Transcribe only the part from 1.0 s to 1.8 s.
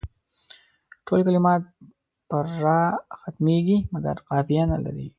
ټول کلمات